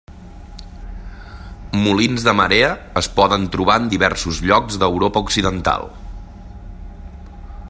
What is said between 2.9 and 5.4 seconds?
es poden trobar en diversos llocs d'Europa